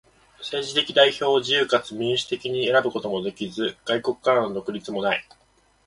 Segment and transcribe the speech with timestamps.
[0.39, 5.23] 政治的代表を自由かつ民主的に選ぶこともできず、外国からの独立もない。